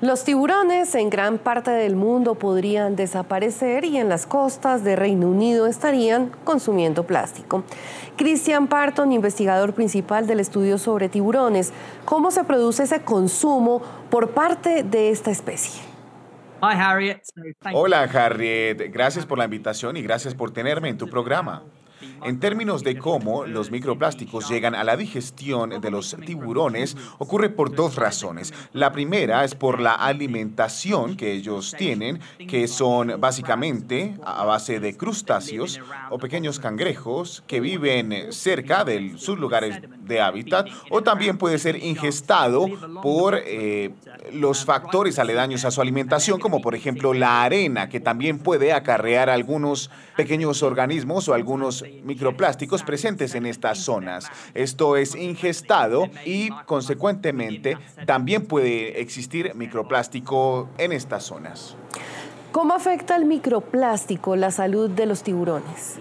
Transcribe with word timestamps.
Los 0.00 0.24
tiburones 0.24 0.94
en 0.94 1.10
gran 1.10 1.36
parte 1.36 1.70
del 1.70 1.94
mundo 1.94 2.34
podrían 2.34 2.96
desaparecer 2.96 3.84
y 3.84 3.98
en 3.98 4.08
las 4.08 4.24
costas 4.24 4.82
de 4.82 4.96
Reino 4.96 5.28
Unido 5.28 5.66
estarían 5.66 6.30
consumiendo 6.42 7.04
plástico. 7.04 7.64
Christian 8.16 8.66
Parton, 8.66 9.12
investigador 9.12 9.74
principal 9.74 10.26
del 10.26 10.40
estudio 10.40 10.78
sobre 10.78 11.10
tiburones, 11.10 11.74
¿cómo 12.06 12.30
se 12.30 12.44
produce 12.44 12.84
ese 12.84 13.00
consumo 13.02 13.82
por 14.08 14.30
parte 14.30 14.84
de 14.84 15.10
esta 15.10 15.30
especie? 15.30 15.82
Hola 17.74 18.02
Harriet, 18.04 18.90
gracias 18.90 19.26
por 19.26 19.36
la 19.36 19.44
invitación 19.44 19.98
y 19.98 20.02
gracias 20.02 20.34
por 20.34 20.50
tenerme 20.50 20.88
en 20.88 20.96
tu 20.96 21.08
programa. 21.08 21.62
En 22.24 22.40
términos 22.40 22.82
de 22.82 22.98
cómo 22.98 23.46
los 23.46 23.70
microplásticos 23.70 24.48
llegan 24.48 24.74
a 24.74 24.84
la 24.84 24.96
digestión 24.96 25.80
de 25.80 25.90
los 25.90 26.16
tiburones, 26.24 26.96
ocurre 27.18 27.50
por 27.50 27.74
dos 27.74 27.96
razones. 27.96 28.52
La 28.72 28.92
primera 28.92 29.44
es 29.44 29.54
por 29.54 29.80
la 29.80 29.94
alimentación 29.94 31.16
que 31.16 31.32
ellos 31.32 31.74
tienen, 31.76 32.20
que 32.48 32.68
son 32.68 33.20
básicamente 33.20 34.16
a 34.24 34.44
base 34.44 34.80
de 34.80 34.96
crustáceos 34.96 35.80
o 36.10 36.18
pequeños 36.18 36.58
cangrejos 36.58 37.42
que 37.46 37.60
viven 37.60 38.32
cerca 38.32 38.84
de 38.84 39.14
sus 39.16 39.38
lugares 39.38 39.80
de 40.02 40.20
hábitat, 40.20 40.68
o 40.90 41.02
también 41.02 41.38
puede 41.38 41.58
ser 41.58 41.82
ingestado 41.82 42.66
por 43.02 43.40
eh, 43.44 43.92
los 44.32 44.64
factores 44.64 45.18
aledaños 45.18 45.64
a 45.64 45.70
su 45.70 45.80
alimentación, 45.80 46.40
como 46.40 46.60
por 46.60 46.74
ejemplo 46.74 47.14
la 47.14 47.42
arena, 47.42 47.88
que 47.88 48.00
también 48.00 48.38
puede 48.38 48.72
acarrear 48.72 49.30
algunos 49.30 49.90
pequeños 50.16 50.62
organismos 50.62 51.28
o 51.28 51.34
algunos 51.34 51.84
microplásticos 52.04 52.82
presentes 52.82 53.34
en 53.34 53.46
estas 53.46 53.78
zonas. 53.78 54.30
Esto 54.54 54.96
es 54.96 55.14
ingestado 55.14 56.08
y 56.24 56.50
consecuentemente 56.66 57.76
también 58.06 58.46
puede 58.46 59.00
existir 59.00 59.54
microplástico 59.54 60.68
en 60.78 60.92
estas 60.92 61.24
zonas. 61.24 61.76
¿Cómo 62.52 62.74
afecta 62.74 63.16
el 63.16 63.26
microplástico 63.26 64.34
la 64.34 64.50
salud 64.50 64.90
de 64.90 65.06
los 65.06 65.22
tiburones? 65.22 66.00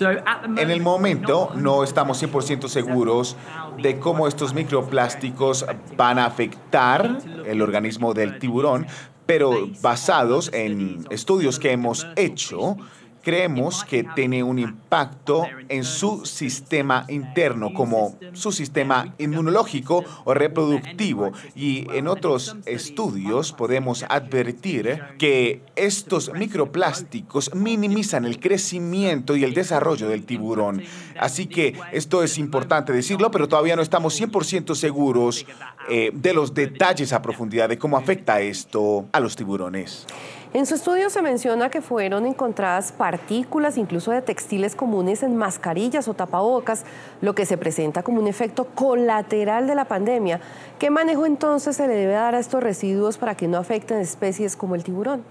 En 0.00 0.70
el 0.70 0.80
momento 0.80 1.50
no 1.54 1.84
estamos 1.84 2.22
100% 2.22 2.68
seguros 2.68 3.36
de 3.80 3.98
cómo 3.98 4.26
estos 4.26 4.54
microplásticos 4.54 5.66
van 5.96 6.18
a 6.18 6.26
afectar 6.26 7.18
el 7.44 7.62
organismo 7.62 8.14
del 8.14 8.38
tiburón, 8.38 8.86
pero 9.26 9.68
basados 9.80 10.50
en 10.52 11.06
estudios 11.10 11.58
que 11.58 11.72
hemos 11.72 12.06
hecho, 12.16 12.76
creemos 13.22 13.84
que 13.84 14.04
tiene 14.14 14.42
un 14.42 14.58
impacto 14.58 15.46
en 15.68 15.84
su 15.84 16.26
sistema 16.26 17.06
interno, 17.08 17.72
como 17.72 18.16
su 18.32 18.52
sistema 18.52 19.14
inmunológico 19.18 20.04
o 20.24 20.34
reproductivo. 20.34 21.32
Y 21.54 21.86
en 21.92 22.08
otros 22.08 22.56
estudios 22.66 23.52
podemos 23.52 24.04
advertir 24.08 25.00
que 25.18 25.62
estos 25.76 26.32
microplásticos 26.32 27.54
minimizan 27.54 28.24
el 28.24 28.40
crecimiento 28.40 29.36
y 29.36 29.44
el 29.44 29.54
desarrollo 29.54 30.08
del 30.08 30.24
tiburón. 30.24 30.82
Así 31.18 31.46
que 31.46 31.74
esto 31.92 32.22
es 32.22 32.38
importante 32.38 32.92
decirlo, 32.92 33.30
pero 33.30 33.48
todavía 33.48 33.76
no 33.76 33.82
estamos 33.82 34.20
100% 34.20 34.74
seguros 34.74 35.46
eh, 35.88 36.10
de 36.12 36.34
los 36.34 36.54
detalles 36.54 37.12
a 37.12 37.22
profundidad 37.22 37.68
de 37.68 37.78
cómo 37.78 37.96
afecta 37.96 38.40
esto 38.40 39.06
a 39.12 39.20
los 39.20 39.36
tiburones. 39.36 40.06
En 40.54 40.66
su 40.66 40.74
estudio 40.74 41.08
se 41.08 41.22
menciona 41.22 41.70
que 41.70 41.80
fueron 41.80 42.26
encontradas 42.26 42.92
partículas 42.92 43.78
incluso 43.78 44.10
de 44.10 44.20
textiles 44.20 44.76
comunes 44.76 45.22
en 45.22 45.34
mascarillas 45.34 46.08
o 46.08 46.14
tapabocas, 46.14 46.84
lo 47.22 47.34
que 47.34 47.46
se 47.46 47.56
presenta 47.56 48.02
como 48.02 48.20
un 48.20 48.28
efecto 48.28 48.66
colateral 48.66 49.66
de 49.66 49.74
la 49.74 49.86
pandemia. 49.86 50.40
¿Qué 50.78 50.90
manejo 50.90 51.24
entonces 51.24 51.76
se 51.76 51.88
le 51.88 51.94
debe 51.94 52.12
dar 52.12 52.34
a 52.34 52.38
estos 52.38 52.62
residuos 52.62 53.16
para 53.16 53.34
que 53.34 53.48
no 53.48 53.56
afecten 53.56 53.98
especies 53.98 54.54
como 54.54 54.74
el 54.74 54.84
tiburón? 54.84 55.22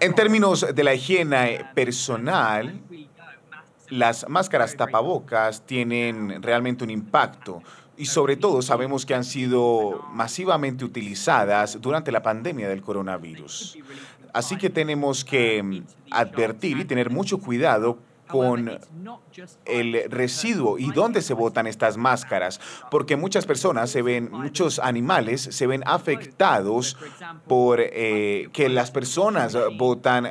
En 0.00 0.14
términos 0.14 0.66
de 0.74 0.84
la 0.84 0.92
higiene 0.92 1.64
personal, 1.74 2.78
las 3.88 4.28
máscaras 4.28 4.76
tapabocas 4.76 5.62
tienen 5.62 6.42
realmente 6.42 6.84
un 6.84 6.90
impacto 6.90 7.62
y 7.96 8.06
sobre 8.06 8.36
todo 8.36 8.62
sabemos 8.62 9.06
que 9.06 9.14
han 9.14 9.24
sido 9.24 10.04
masivamente 10.12 10.84
utilizadas 10.84 11.80
durante 11.80 12.10
la 12.12 12.22
pandemia 12.22 12.68
del 12.68 12.82
coronavirus. 12.82 13.78
Así 14.32 14.56
que 14.56 14.68
tenemos 14.68 15.24
que 15.24 15.82
advertir 16.10 16.78
y 16.78 16.84
tener 16.84 17.10
mucho 17.10 17.38
cuidado 17.38 17.98
con 18.26 18.80
el 19.64 20.10
residuo 20.10 20.78
y 20.78 20.90
dónde 20.90 21.22
se 21.22 21.34
botan 21.34 21.66
estas 21.66 21.96
máscaras, 21.96 22.60
porque 22.90 23.16
muchas 23.16 23.46
personas 23.46 23.90
se 23.90 24.02
ven, 24.02 24.30
muchos 24.32 24.78
animales 24.78 25.42
se 25.42 25.66
ven 25.66 25.82
afectados 25.86 26.96
por 27.46 27.80
eh, 27.80 28.48
que 28.52 28.68
las 28.68 28.90
personas 28.90 29.56
botan 29.76 30.28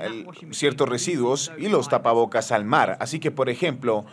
ciertos 0.51 0.89
residuos 0.89 1.51
y 1.57 1.69
los 1.69 1.87
tapabocas 1.87 2.51
al 2.51 2.65
mar. 2.65 2.97
Así 2.99 3.19
que, 3.19 3.31
por 3.31 3.49
ejemplo, 3.49 4.05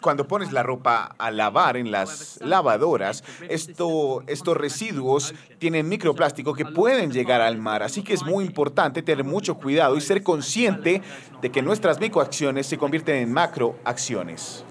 cuando 0.00 0.26
pones 0.26 0.52
la 0.52 0.62
ropa 0.62 1.14
a 1.18 1.30
lavar 1.30 1.76
en 1.76 1.90
las 1.90 2.38
lavadoras, 2.42 3.24
esto, 3.48 4.22
estos 4.26 4.56
residuos 4.56 5.34
tienen 5.58 5.88
microplástico 5.88 6.54
que 6.54 6.64
pueden 6.64 7.10
llegar 7.10 7.40
al 7.40 7.58
mar. 7.58 7.82
Así 7.82 8.02
que 8.02 8.14
es 8.14 8.22
muy 8.22 8.44
importante 8.44 9.02
tener 9.02 9.24
mucho 9.24 9.56
cuidado 9.56 9.96
y 9.96 10.00
ser 10.00 10.22
consciente 10.22 11.02
de 11.40 11.50
que 11.50 11.62
nuestras 11.62 12.00
microacciones 12.00 12.66
se 12.66 12.78
convierten 12.78 13.16
en 13.16 13.32
macroacciones. 13.32 14.64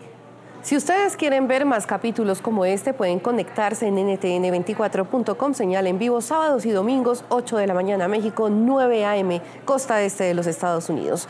Si 0.67 0.75
ustedes 0.75 1.15
quieren 1.15 1.47
ver 1.47 1.65
más 1.65 1.87
capítulos 1.87 2.41
como 2.41 2.65
este, 2.65 2.93
pueden 2.93 3.19
conectarse 3.19 3.87
en 3.87 3.95
ntn24.com, 3.95 5.53
señal 5.53 5.87
en 5.87 5.97
vivo 5.97 6.19
sábados 6.19 6.65
y 6.65 6.71
domingos, 6.71 7.23
8 7.29 7.55
de 7.55 7.67
la 7.67 7.73
mañana 7.73 8.09
México, 8.09 8.49
9 8.49 9.05
a.m., 9.05 9.41
costa 9.63 10.01
este 10.01 10.25
de 10.25 10.33
los 10.33 10.45
Estados 10.45 10.89
Unidos. 10.89 11.29